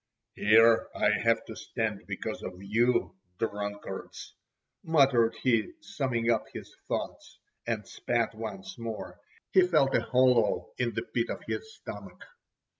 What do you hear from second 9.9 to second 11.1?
a hollow in the